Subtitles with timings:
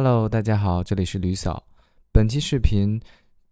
[0.00, 1.66] Hello，大家好，这里是吕嫂。
[2.12, 3.00] 本期视频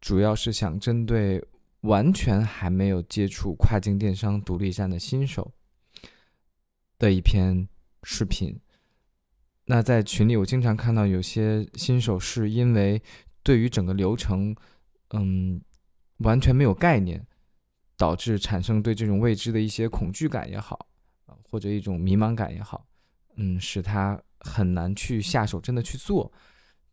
[0.01, 1.45] 主要是想针对
[1.81, 5.53] 完全还没有接触跨境电商独立站的新手
[7.01, 7.69] 的一篇
[8.05, 8.57] 视频。
[9.65, 13.03] 那在群里，我经常看到有些新手是因为
[13.43, 14.55] 对于整个流程，
[15.15, 15.61] 嗯，
[16.19, 17.27] 完全没有概念，
[17.97, 20.87] 导致产生对这种未知的一些恐惧感也好，
[21.51, 22.87] 或者一种迷茫感也好，
[23.35, 24.17] 嗯，使他。
[24.41, 26.33] 很难去下手，真的去做。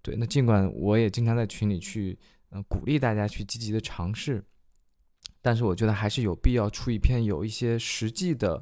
[0.02, 4.44] 对，那尽管我也经常在群里去，呃，鼓励大家去积极的尝试，
[5.42, 8.62] 但是我觉得还是有必要出一篇有一些实际的，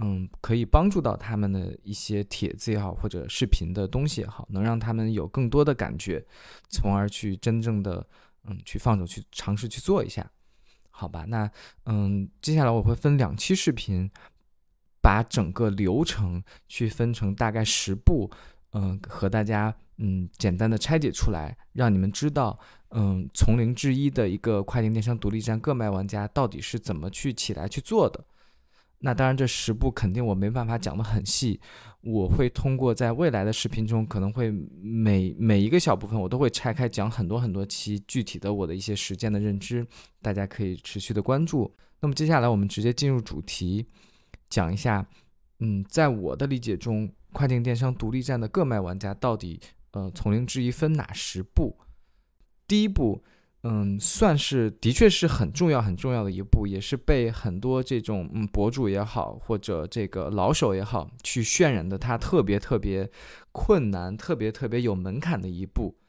[0.00, 6.24] 嗯，可以帮助到他们的一些帖子也好，或者视频的东西也好，能让他们有更多的感觉，
[6.68, 8.04] 从而去真正的，
[8.44, 10.28] 嗯，去放手去尝试去做一下，
[10.90, 11.24] 好吧？
[11.28, 11.48] 那，
[11.84, 14.10] 嗯，接下来我会分两期视频。
[15.02, 18.30] 把整个流程去分成大概十步，
[18.72, 22.58] 嗯，和大家嗯简单的拆解出来，让你们知道，
[22.90, 28.24] 嗯，从零至一的一个跨境电商独立站个卖玩家到底是怎么去起来去做的。
[29.02, 31.58] 那当然，这十步肯定我没办法讲的很细，
[32.02, 34.50] 我会通过在未来的视频中，可能会
[34.82, 39.86] 每每一个小部分我都会拆开讲很多很多期具体的我的一些实践的认知，
[40.20, 41.74] 大家可以持续的关注。
[42.00, 43.86] 那么接下来我们直接进入主题。
[44.50, 45.06] 讲一下，
[45.60, 49.60] 嗯，在我的理解中，跨境电商独立站的个卖玩家到底，
[49.92, 51.78] 呃，从零至一分哪十步？
[52.66, 53.22] 第一步，
[53.62, 63.10] 嗯，算是的确是很重要很重要的一步，也是被很多这种嗯博主也好，或者这个老手也好，去渲染的，它特别特别
[63.52, 65.99] 困难、特别特别有门槛的一步。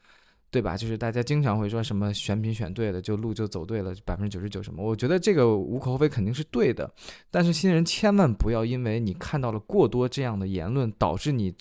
[0.52, 0.76] 对吧？
[0.76, 4.84] 就是大家经常会说什么选品选对了，就路就走对了，百分之九十九什么？
[4.84, 6.92] 我觉得这个无可厚非，肯定是对的。
[7.30, 11.54] 但是新人千万不要因为你看到了过多这样的言论，导致你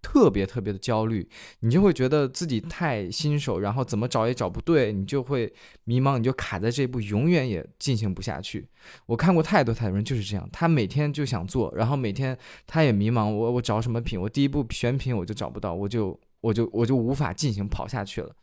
[0.00, 1.28] 特别特别的焦虑，
[1.60, 8.68] 你就会觉得自己太新手，然后怎么找也找不对，你就会迷茫，你就卡在这一步，永远也进行不下去。
[9.06, 12.38] 我看过太多太多人就是这样，他每天就想做，然后每天
[12.68, 14.20] 他也迷茫，我我找什么品？
[14.20, 16.16] 我第一步选品我就找不到，我就。
[16.44, 18.36] 我就我就无法进行跑下去了，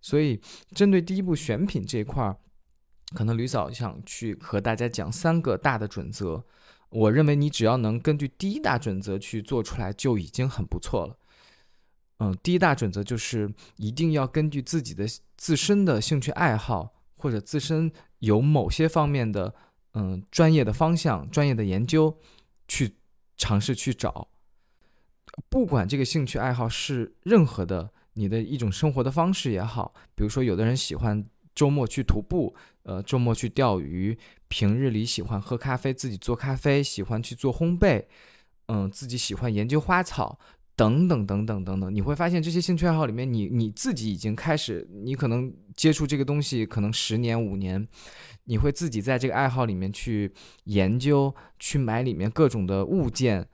[0.00, 0.40] 所以
[0.72, 2.36] 针对第一步选品这一块儿，
[3.16, 6.44] 可能吕嫂想去和大家讲三个大的准则。
[6.88, 11.18] 我认为你只要能根据第一大准则去做出来，就已经很不错了。
[12.18, 15.04] 嗯，第一大准则就是一定要根据自己的
[15.36, 19.52] 自身的兴趣爱好，或者自身有某些方面的
[19.94, 22.16] 嗯专业的方向、专业的研究，
[22.68, 22.94] 去
[23.36, 24.28] 尝试去找。
[25.48, 32.54] 不管这个兴趣爱好是任何的，你的一种生活的方式也好，比如说有的人喜欢周末去徒步，
[32.84, 34.16] 呃，周末去钓鱼，
[34.48, 38.04] 平日里喜欢喝咖啡，自己做咖啡，喜欢去做烘焙，
[38.68, 40.38] 嗯，自己喜欢研究花草，
[40.74, 47.86] 等等等等等等，你会发现这些兴趣爱好里面，你你自己已经开始，你可能接触这个东西可能十年五年，
[48.44, 50.32] 你会自己在这个爱好里面去
[50.64, 53.46] 研究，去买里面各种的物件。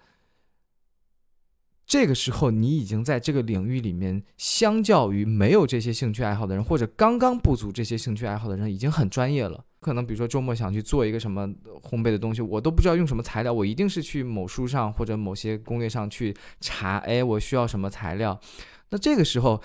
[1.92, 9.62] 这个时候，你已经在这个领域里面，相较于没有这些兴趣爱好的人，或者刚刚不足这些兴趣爱好的人，已经很专业了。
[9.78, 11.47] 可能比如说周末想去做一个什么
[11.82, 18.41] 烘焙的东西，我都不知道用什么材料，我一定是去某书上或者某些攻略上去查，哎，我需要什么材料。
[18.88, 19.60] 那这个时候，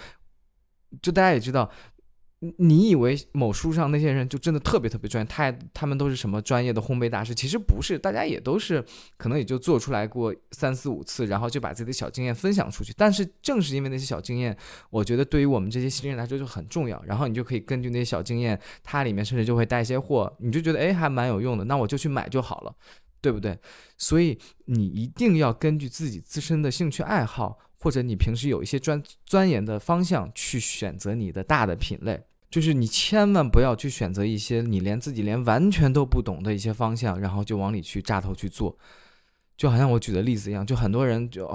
[1.02, 1.72] 就大家也知道。
[2.60, 7.34] 你以为某书上那些人就真的特别特别专业，他他们都是什么专业的烘焙大师？
[7.34, 8.84] 其实不是，大家也都是
[9.18, 12.94] 可能也就做出来过三四五次，然后就把自己的小经验分享出去。
[12.96, 14.56] 但是正是因为那些小经验，
[14.92, 17.02] 我觉得对于我们这些新人来说就很重要。
[17.08, 22.76] 然后你就可以根据那些小经验，它里面甚至就会带一些货，你就觉得哎还蛮有用的，那我就去买就好了，
[23.20, 23.58] 对不对？
[23.98, 27.58] 所以你一定要根据自己自身的兴趣爱好。
[27.80, 38.78] 或者你平时有一些专钻研的方向，去选择你的大的品类，就是你千万不要去选择一些你连自己连完全都不懂的一些方向，然后就往里去扎头去做。
[39.56, 41.50] 就好像我举的例子一样，就很多人就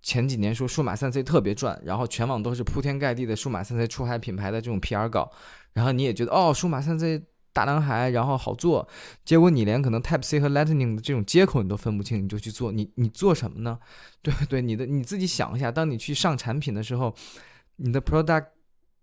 [0.00, 5.30] 前几年说数码三 C 特别赚，然后全网都是铺天盖地的数码三 C 出海品牌的这种 PR 稿，
[5.72, 7.22] 然后你也觉得哦，数码三 C。
[7.52, 8.88] 大男孩，然后好做，
[9.24, 13.78] 结果你连可能 Type C 和 Lightning 的这种接口你都分不清，你就去做，你你做什么呢？
[14.22, 17.14] 对对，你的你自己想一下，当你去上产品的时候，
[17.76, 18.46] 你的 Product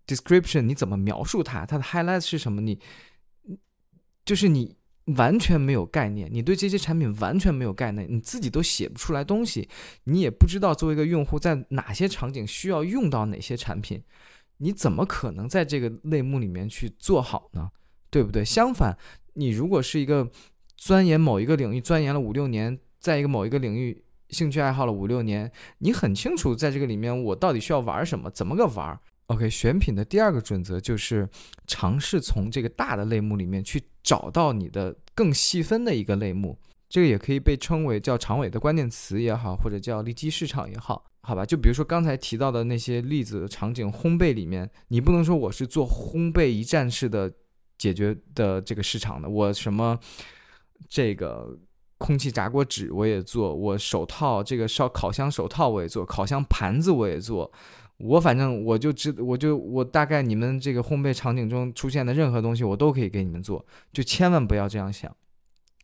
[0.06, 1.64] Description 你怎么描述它？
[1.64, 2.60] 它的 Highlight 是什么？
[2.60, 2.80] 你
[4.24, 4.76] 就是你
[5.16, 9.68] 完全没有概念，你对这些产品完全没有概念，你自己都写不出来东西，
[10.04, 14.02] 你也不知道作为一个用户在哪些场景需要用到哪些产品，
[14.58, 17.70] 你怎么可能在这个类目里面去做好呢？
[18.10, 18.44] 对不对？
[18.44, 18.96] 相反，
[19.34, 20.28] 你如果是一个
[20.76, 28.98] 钻研某一个领域，钻研了五六年，在一个某一个领域兴趣爱好了五六年，你很清楚在这个里面我到底需要玩什么，怎么个玩。
[29.26, 31.28] OK，选品的第二个准则就是
[31.68, 36.58] 尝试从这个大的类目里面去找到你的更细分的一个类目，
[36.88, 41.46] 这个也可以被称为叫长尾的关键词也好，或者叫利基市场也好，好吧？
[41.46, 47.32] 就比如说刚才提到的那些例子场景，烘焙里面，你不能说我是做烘焙一站式的
[47.80, 49.98] 解决的这个市场的，我什么
[50.86, 51.58] 这个
[51.96, 57.50] 空气炸锅纸我也做，我手套这个烧烤箱手套我也做，烤箱盘子我也做。
[57.96, 65.14] 我反正我就知，我就我大概你们这个烘焙场景中出现的任何东西，我都可以给你们做，就千万不要这样想。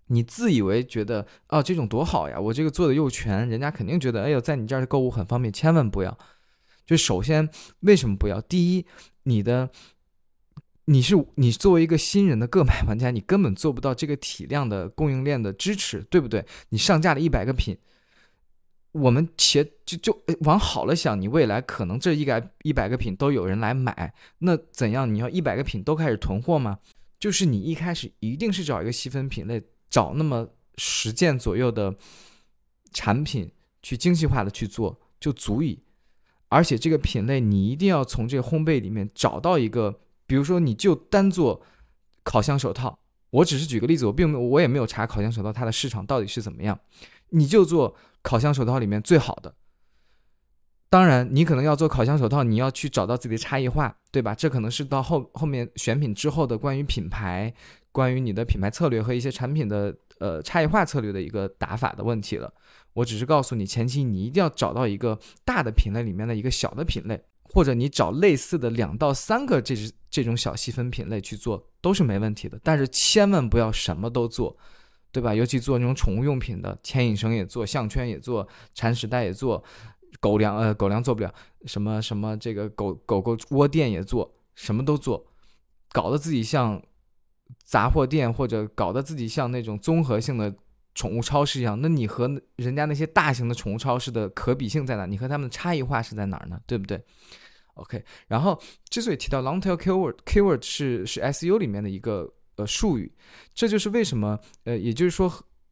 [0.08, 6.18] 你自以为觉得哦这种多好呀，我这个做的又全，人家肯定觉得哎呦在你这儿购物很方便，千万不要。
[6.86, 7.48] 就首先
[7.80, 8.40] 为什么不要？
[8.42, 8.86] 第一，
[9.24, 9.68] 你的
[10.86, 16.44] 你是你作为一个新人的个买玩家，你根本做不到这个体量的供应链的支持，对不对？
[16.70, 17.76] 你上架了一百个品。
[18.92, 25.12] 我们且就就往好了想，你未来可能这一百一百个品都有人来买，那怎样？
[25.12, 26.78] 你要一百个品都开始囤货吗？
[27.18, 30.48] 就是你一开始一定是找一个细分品类，找那么
[30.78, 31.94] 十件左右的
[32.94, 33.52] 产品
[33.82, 35.82] 去精细化的去做就足以。
[36.48, 41.62] 而且这个品类你一定要从这个烘焙里面找到一个，比如说你就单做
[42.22, 42.98] 烤箱手套，
[43.30, 46.78] 我只是举个例子，我并没有我也没有查烤箱手套它的市场到底是怎么样，
[47.30, 47.96] 你就做。
[48.22, 49.54] 烤箱手套里面最好的，
[50.90, 54.34] 当然你可能要做烤箱手套，你要去找到自己的差异化，对吧？
[54.34, 57.54] 这可能是到后后面选品之后的关于品牌、
[57.92, 62.52] 关于你的品牌策略和一些产品的呃差异化策略的一个打法的问题了。
[62.94, 69.74] 我只是告诉你，前期你一定要找到一个大的品类里面的一个小的品类，或者你找类似的两到三个这
[70.10, 74.56] 这种小细分品类去做都是没问题的，但是千万不要什么都做。
[75.12, 75.34] 对吧？
[75.34, 79.64] 尤其做那种宠物用品的，牵引绳也做，项圈也做，铲屎袋也做，
[80.20, 81.32] 狗粮呃狗粮做不了，
[81.64, 85.26] 什么什么这个狗狗狗窝垫也做，什么都做，
[85.90, 86.82] 搞得自己像
[87.64, 90.54] 杂货店或者搞得自己像那种综合性的
[90.96, 91.80] 宠物超市一样。
[91.80, 95.06] 那你和人家那些大型的宠物超市的可比性在哪？
[95.06, 96.60] 你和他们的差异化是在哪儿呢？
[96.66, 97.00] 对不对
[97.74, 102.32] ？OK，然后之所以提到 long tail keyword，keyword 是是 SU 里面的一个。
[102.56, 103.12] 呃，术语，
[103.52, 105.30] 这就是为什么，呃，也就是说，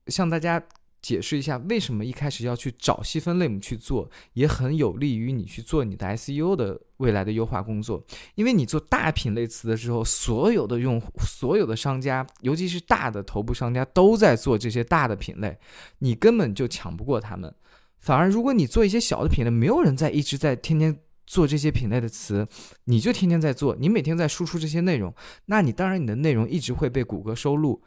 [0.08, 0.62] 像大家
[1.04, 8.02] 解释一下，为什么一开始要去找细分类目去做，也很有利于你去做你的 SEO 的未来的优化工作。
[8.36, 15.58] 因为你做大品类词的时候，所有的用户、所有的商家，尤其是大的头部商家，都在做这些大的品类，
[15.98, 17.54] 你根本就抢不过他们。
[18.00, 20.98] 反而，如果你做一些小的品类，没有人在一直在天天。
[21.26, 22.46] 做这些品类的词，
[22.84, 25.12] 你就天天在做，你每天在输出这些内容，
[25.46, 27.82] 那你当然你的内容一直会被谷歌收录。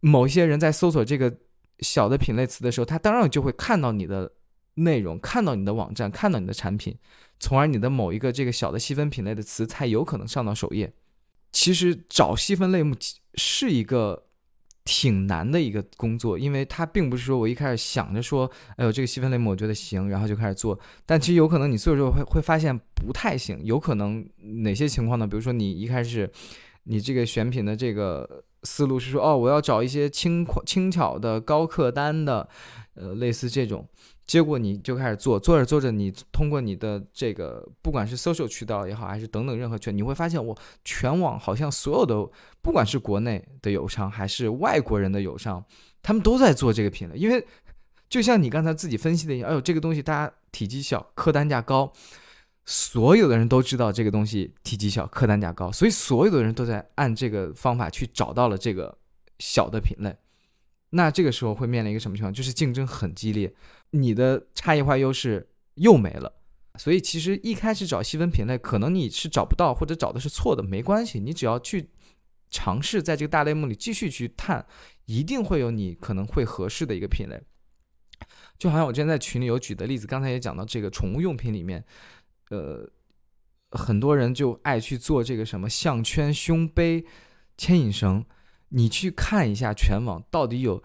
[0.00, 1.32] 某一些人在搜索这个
[1.80, 4.32] 小的品类词的时候，他当然就会看到你的
[4.74, 6.96] 内容，看到你的网站，看到你的产品，
[7.38, 10.92] 从而你的某一个这个小的细分品类的词才有可能上到首页。
[11.52, 12.96] 其实找细分类目
[13.34, 14.24] 是一个。
[14.90, 20.80] 挺难的一个工作，因为它并不是说我一开始想着说，哎呦这个细分类目我觉得行，然后就开始做。
[21.04, 25.26] 但其实有可能你做的时候会会发现不太行，有可能哪些情况呢？
[25.26, 26.30] 比如说你一开始
[26.84, 32.48] 你这个选品的这个思路是说，哦我要找一些轻轻巧的高客单的，
[32.94, 33.86] 呃类似这种。
[34.26, 40.54] 结果你就开始做，做着做着，你通过你的这个，不管是 social 渠道也好，还是等等任何圈，你会发现，我
[40.84, 42.14] 全网好像所有的，
[42.60, 45.64] 不管是国内的友商还是外国人的友商，
[46.02, 47.16] 他们都在做这个品类。
[47.16, 47.42] 因为
[48.10, 51.90] 就像你刚才自己分析的一样，哎呦，这个东西大家体积小，客单价高，
[52.70, 58.98] 所有的人都知道这个东西体积小，客单价高，所以所有的人都在按这个方法去找到了这个
[59.38, 60.14] 小的品类。
[60.90, 62.30] 那这个时候会面临一个什么情况？
[62.30, 63.50] 就是竞争很激烈。
[63.92, 66.30] 你的差异化优势又没了，
[66.76, 71.88] 所以其实一开始找细分品类，可能你是找不到或者找的是错的，没关系，你只要去
[72.50, 74.66] 尝试在这个大类目里继续去探，
[75.06, 77.40] 一定会有你可能会合适的一个品类。
[78.58, 81.82] 就好像我之前在群里有举的例子，刚才也讲到这个宠物用品里面，
[82.50, 82.90] 呃，
[83.70, 87.04] 很多人就爱去做这个什么项圈、胸杯、
[87.56, 88.24] 牵引绳，
[88.68, 90.82] 你去看一下全网到底有。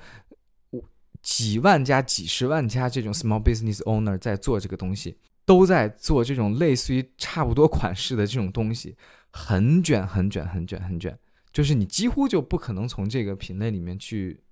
[1.21, 8.97] 几万家、几十万家这种 small business owner 在做这个东西，都在做这种类似于差不多款式的这种东西，
[9.29, 11.17] 很卷、很卷、很卷、很卷，
[11.53, 14.43] 就是你几乎就不可能从这个品类里面去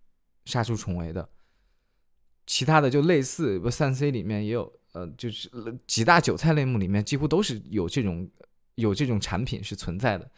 [0.45, 1.27] 杀出重围的。
[2.47, 5.49] 其他的就类似，不三 C 里面也有，呃，就是
[5.87, 8.29] 几大韭菜类目里面几乎都是有这种
[8.75, 10.29] 有这种产品是存在的，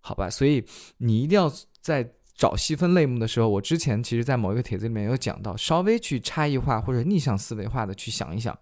[0.00, 0.28] 好吧？
[0.30, 0.64] 所以
[0.98, 2.10] 你一定要在。
[2.40, 8.58] 找细分类目的时候，我之前其实在某一个帖子里面有讲到，稍微去差异化或者逆向思维化的去想一想，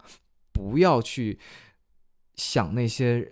[0.52, 1.38] 不要去
[2.35, 3.30] 想那些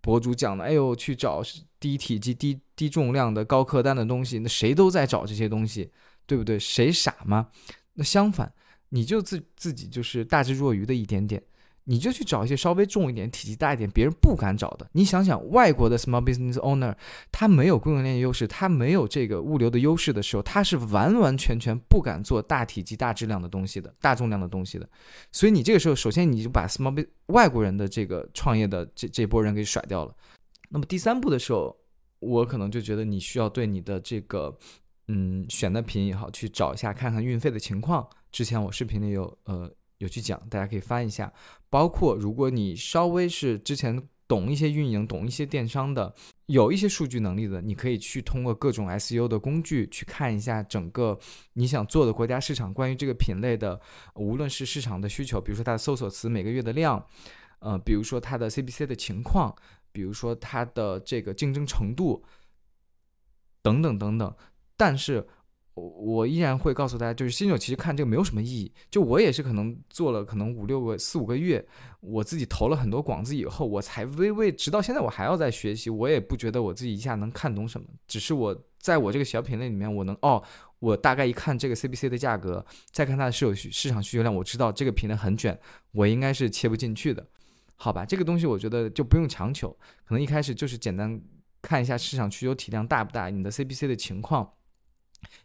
[0.00, 1.42] 博主讲的，哎呦，去找
[1.78, 5.92] 低体积、低低重量的高客单的东西，那谁都在找这些东西，
[6.24, 6.58] 对不对？
[6.58, 7.50] 谁傻吗？
[7.92, 8.50] 那相反，
[8.92, 11.42] 你就自自己就是大智若愚的一点点。
[11.84, 14.88] 你就去找一些稍微重一点、体积大一点、别人不敢找的。
[14.92, 16.94] 你想想，外国的 small business owner，
[17.32, 24.88] 他没有供应链优势，他没有这个物流的优势的时候，他是完完全全不敢做大体积、大质量的东西的、大重量的东西的。
[25.32, 30.14] 所以你这个时候，首先你就把 small bus 外国人的这个创业的这这波人给甩掉了。
[30.68, 31.76] 那么第三步的时候，
[32.20, 34.56] 我可能就觉得你需要对你的这个
[35.08, 38.08] 嗯选的品也好，去找一下看看运费的情况。
[38.30, 39.72] 之前我视频里有呃。
[39.98, 41.32] 有去讲，大家可以翻一下。
[41.70, 46.12] 包括如果你稍微是之前懂一些运营、懂一些电商的，
[46.46, 51.16] 有一些数据能力的，你可以去通过各种 SEO 的工具去看一下整个
[51.52, 53.80] 你想做的国家市场关于这个品类的，
[54.16, 57.06] 无论是市场的需求，比如说它的搜索词每个月的量，
[57.60, 59.54] 呃，比如说它的 CPC 的情况，
[59.92, 62.24] 比如说它的这个竞争程度，
[63.62, 64.34] 等等等等。
[64.76, 65.26] 但是。
[65.74, 68.70] 我我依然会告诉大家，就是新手其实看这个没有什么意义。
[68.90, 71.66] 就我也是可能做了可能五六个四五个月，
[72.00, 75.88] 我自己投了很多广子以后，我才微微，直到现在我还要在学习。
[75.88, 80.42] 我也不觉得我自己一下能看懂什么，只是我在我这个小品类里面，我能哦，
[80.78, 85.58] 我大概一看这个 CPC 的价格，再看它的市有市场需求量，我知道这个品类很卷，
[85.92, 87.26] 我应该是切不进去的，
[87.76, 88.04] 好吧？
[88.04, 89.74] 这个东西我觉得就不用强求，
[90.04, 91.18] 可能一开始就是简单
[91.62, 94.52] 看一下市场需求体量大不大，你的 CPC 的情况。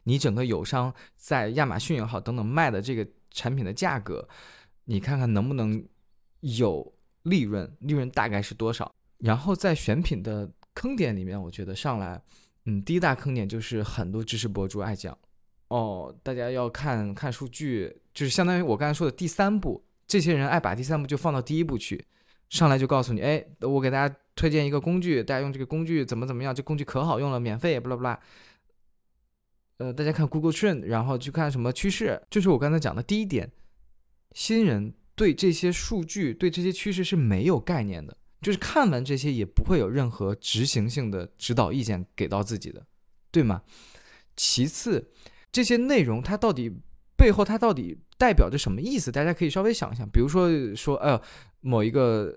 [0.03, 4.27] 你整个友商在亚马逊也好等等卖的这个产品的价格，
[4.86, 5.86] 你看看能不能
[6.41, 8.94] 有利润，利润大概是多少？
[9.20, 12.22] 然后在选品的坑点里面，我觉得上来，
[12.65, 15.17] 嗯，第一大坑点就是很多知识博主爱讲，
[15.70, 22.06] 哦，大家要看看数据，就是相当于我刚才说的第三步，这些人爱把第三步就放到第一步去，
[22.50, 28.20] 上来就告诉你，哎，我给大家推荐一个工具，大家用这个工具怎么怎么样，这工具可好用了，免费，巴拉巴拉。
[29.78, 33.52] 呃，大家看 Google Trend，然后去看什么趋势，就是我刚才讲的第一点，
[34.32, 42.84] 新人对这些数据、对这些趋势是没有概念的，就是看完这些也不会有任何执行性的指导意见给到自己的，
[43.30, 43.62] 对吗？
[44.36, 45.12] 其次，
[45.52, 46.72] 这些内容它到底
[47.16, 49.12] 背后它到底代表着什么意思？
[49.12, 51.22] 大家可以稍微想一想，比如说说，呃，
[51.62, 52.36] 某一个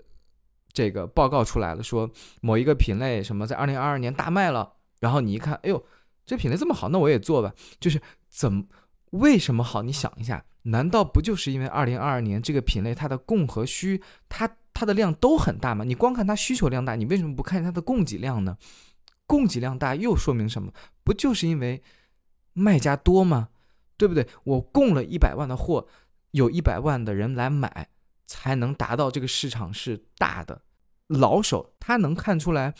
[0.71, 2.07] 这个报告出来了，说
[2.41, 5.83] 某一个品类什么在二零二二年大卖了，然后你一看，哎呦。
[6.31, 7.53] 这品类这么好，那我也做吧。
[7.77, 8.65] 就是怎
[9.09, 9.81] 为什么好？
[9.83, 15.83] 你想一下，难道不就是因为二零二二年这个品类它的供和需，它它的量都很大吗？
[15.83, 18.57] 你光看它需求量大，你为什么不看它的供给量呢？
[19.27, 20.71] 供给量大又说明什么？
[21.03, 21.83] 不就是因为
[22.53, 23.49] 卖家多吗？
[23.97, 24.25] 对不对？
[24.45, 25.85] 我供了一百万的货，
[26.31, 27.89] 有一百万的人来买，
[28.25, 30.61] 才能达到这个市场是大的。
[31.07, 32.73] 老手他能看出来。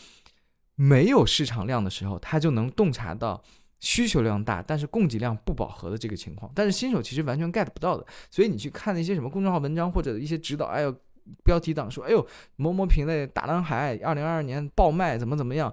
[0.82, 3.40] 没有市场量的时候，他就能洞察到
[3.78, 6.50] 需求量大，但是供给量不饱和的这个情况。
[6.56, 8.04] 但是新手其实完全 get 不到的。
[8.32, 10.92] 所以你去看那些什么公众号文章或者一些指导，哎呦，
[11.44, 15.72] 标题党说，哎呦，某某品类大蓝海，二零二二年爆卖，怎么怎么样？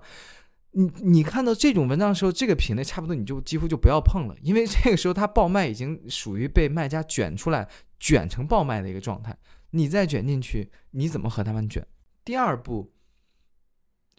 [0.74, 7.68] 你你看到这种文章的时候，这个品类差不多你就几乎就不要碰了，因为这个时候它爆卖已经属于被卖家卷出来，
[8.00, 9.36] 卷成爆卖的一个状态。
[9.72, 11.84] 你再卷进去，你怎么和他们卷？
[12.24, 12.92] 第二步。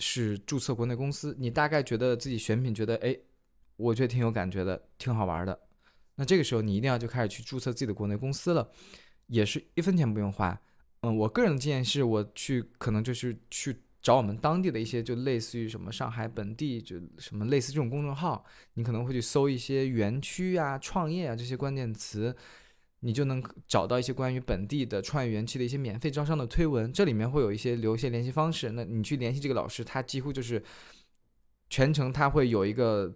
[0.00, 3.16] 是注册国内公司，你大概觉得自己选品，觉得哎，
[3.76, 5.60] 我觉得挺有感觉的，挺好玩的。
[6.16, 8.68] 那这个时候你一定要就开始去注册自己的国内公司了，
[9.28, 10.60] 也是一分钱不用花。
[11.02, 22.34] 嗯，我个人的建议是，我去可能就是去找我们当地的一些，就类似于什么上海本地，就什么类似这种公众号，你可能会去搜一些园区啊、创业啊这些关键词。
[23.00, 28.70] 你就能找到一些关于本地的创业园区的一些免费招商的推文，这里面会有一些留一些联系方式。
[28.72, 30.62] 那你去联系这个老师，他几乎就是
[31.68, 33.14] 全程他会有一个，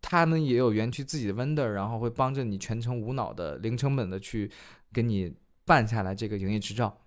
[0.00, 4.50] 他们也有园区自己的 vendor，然后会帮着你全程无脑的零成本的去
[4.92, 5.34] 给你
[5.64, 7.02] 办下来这个营业执照，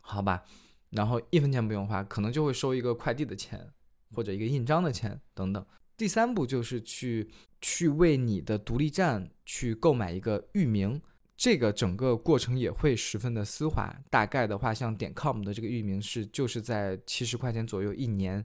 [0.00, 0.44] 好吧？
[0.90, 3.72] 然后一分钱不用花，可能就会收一个快递的钱
[4.14, 5.64] 或者一个印章的钱等等。
[6.00, 7.28] 第三步就是去
[7.60, 10.98] 去为你的独立站去购买一个域名，
[11.36, 13.94] 这个整个过程也会十分的丝滑。
[14.08, 18.42] 大概的话，像点 com 的这个域名是就是在七十块钱左右一年，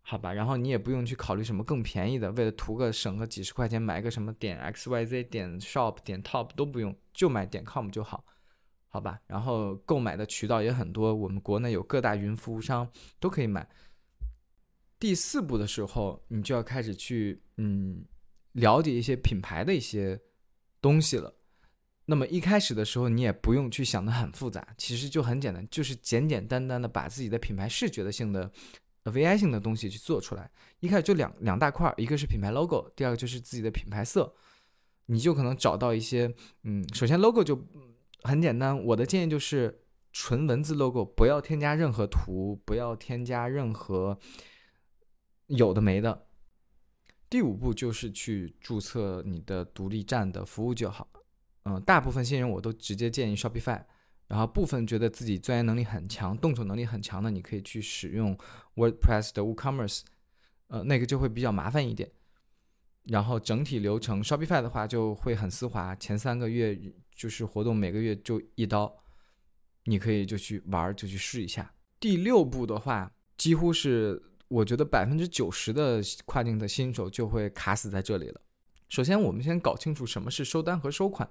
[0.00, 0.32] 好吧。
[0.32, 8.24] 然后你也不用去考虑什么更便宜的，为了图个省个几十块钱买个什么点 xyz 点 shop 点 top 都不用，就买点 com 就好，
[8.88, 9.20] 好吧。
[9.26, 12.90] 然后购买的渠道也很多，我们国内有各大云服务商
[13.20, 13.68] 都可以买。
[15.04, 18.02] 第四步的时候，你就要开始去嗯
[18.52, 20.18] 了解一些品牌的一些
[20.80, 21.30] 东西了。
[22.06, 28.50] 那么一开始的时候，你也不用去想的很复杂，其实就很简单，就是简简单单的把自己的品牌视觉的性的
[29.04, 30.50] VI 性的东西去做出来。
[30.80, 34.34] 一开始就两两大块，一个是品牌 logo，第二个就是自己的品牌色。
[35.04, 37.62] 你就可能找到一些，嗯，首先 logo 就
[38.22, 39.82] 很简单，我的建议就是
[40.14, 44.18] 纯文字 logo，不要添加任何图，不要添加任何
[45.46, 46.26] 有的没的。
[47.28, 51.08] 第五步就是去注册你的独立站的服务就好。
[51.64, 53.82] 嗯，大部分新人我都直接建议 Shopify，
[54.28, 58.36] 然后部分觉得自己钻研能力很强、动手能力很强的，你可以去使用
[58.76, 60.02] WordPress 的 WooCommerce，
[60.68, 62.12] 呃，那个就会比较麻烦一点。
[63.04, 66.78] 然后整体流程 Shopify 的话就会很丝滑，前三个月
[67.14, 68.94] 就是活动，每个月就一刀，
[69.84, 71.74] 你可以就去玩，就去试一下。
[71.98, 78.40] 第六步的话，几乎是我觉得百分之九十的跨境的新手就会卡死在这里了。
[78.88, 81.28] 首先，我们先搞清楚什么是收单和收款。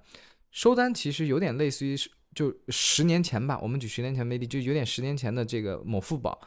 [0.51, 1.96] 收单其实有点类似于，
[2.36, 6.39] 就十年前吧，我们举十年前为例，就有点十年前的这个某付宝。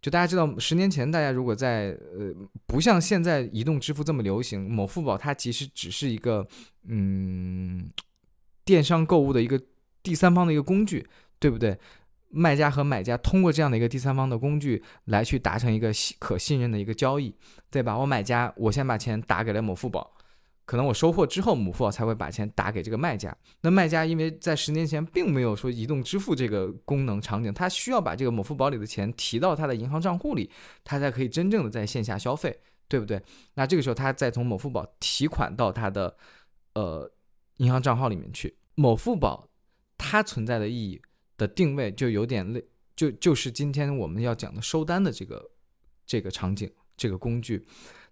[0.00, 2.32] 就大家知道，十年前大家如果在呃，
[2.66, 6.46] 不像现在移动支付这么流行，某付宝它其实只是一个
[6.84, 7.90] 嗯，
[8.64, 9.60] 电商购物的一个
[10.02, 11.06] 第三方的一个工具，
[11.38, 11.78] 对不对？
[12.30, 17.34] 卖家和买家通过这样的一个第三方的工具来去达成一个信可信任的一个交易，
[17.70, 17.98] 对吧？
[17.98, 20.12] 我买家我先把钱打给了某付宝。
[20.64, 23.36] 可能我收货之后，某付宝才会把钱打给这个卖家。
[23.62, 30.48] 那卖家因为在十年前并没有说移动支付这个功能场景，他需要把这个某付宝里的钱提到他的银行账户里，
[30.84, 32.56] 他才可以真正的在线下消费，
[32.86, 33.20] 对不对？
[33.54, 36.16] 那这个时候他再从某付宝提款到他的
[36.74, 37.10] 呃
[37.56, 38.56] 银行账号里面去。
[38.76, 39.48] 某付宝
[39.98, 41.02] 它存在的意义
[41.40, 42.62] 的定位就有点类，
[42.94, 45.50] 就就是今天我们要讲的收单的这个
[46.04, 47.64] 这个场景，这个工具。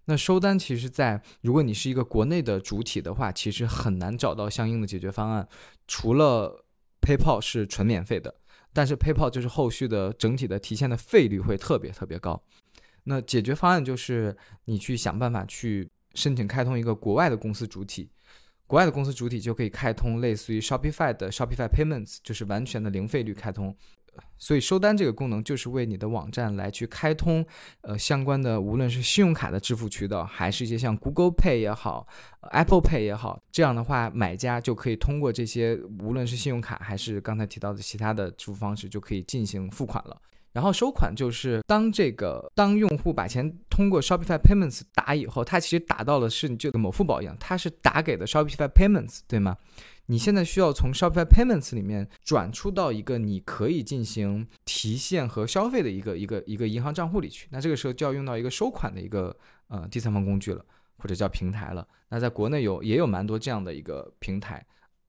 [0.05, 5.47] 那收单其实，在如果你是一个国内的主体的话，其实很难找到相应的解决方案。
[5.87, 6.65] 除了
[7.01, 8.33] PayPal 是纯免费的，
[8.73, 12.41] 但是 PayPal 就是后续的整体的提现的费率会特别特别高。
[13.03, 18.09] 那解决方案就是你去想办法去申请开通一个国外的公司主体，
[18.69, 23.75] 国外的公司主体就可以开通类似于 Shopify 的 Shopify Payments，就是完全的零费率开通。
[24.37, 27.43] 所以收单这个功能就是为你的网站来去开通，
[27.81, 32.07] 呃，相关的无论是信用卡的支付渠道，还是一些像 Google Pay 也好
[32.51, 40.21] ，Apple Pay 也好，这样的话，买家就可以通过这些无论是信用卡还是刚才提到的其他的支付方式，就可以进行付款了。
[40.51, 49.57] 然后收款就是当这个当用户把钱通过 Shopify Payments 打以后，他其实打到的是就跟某付宝一样，他是打给的 Shopify Payments，对吗？
[50.07, 57.47] 你现在需要从 Shopify Payments 里面转出到一个你可以进行提现和消费的一个一个一个银行账户里去。
[57.51, 59.35] 那这个时候就要用到一个收款的一个
[59.67, 60.65] 呃第三方工具了，
[60.97, 61.87] 或者叫平台了。
[62.09, 64.65] 那在国内有也有蛮多这样的一个平台，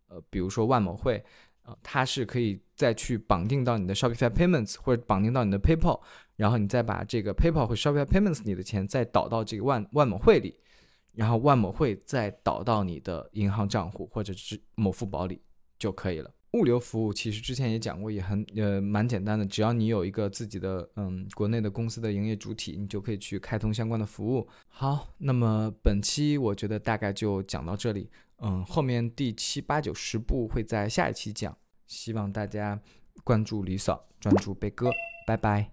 [0.09, 1.25] 呃，比如说万某汇，
[1.71, 6.01] 呃，它是可以再去绑定到你的 Shopify Payments 或者绑定到你的 PayPal，
[6.37, 10.57] 然后你再把这个 PayPal 或 Shopify Payments 里的钱再导到这个万万某汇里。
[11.13, 15.43] 然后万某会再导到你的银行账户或者是某付宝里
[15.77, 16.33] 就可以了。
[16.53, 24.49] 物流服务其实之前也讲过，也很呃蛮简单的，只要你有一个自己的嗯国内的公司的营业主体，你就可以去开通相关的服务。
[24.69, 31.55] 好，那么本期我觉得大概就讲到这里，嗯，后面第七八九十步会在下一期讲，
[31.91, 32.81] 希望大家
[33.25, 34.91] 关注李嫂，专注贝哥，
[35.27, 35.73] 拜拜。